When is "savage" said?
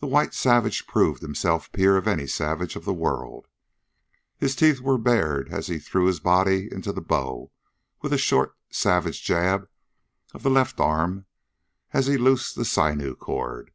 0.34-0.84, 2.26-2.74, 8.70-9.22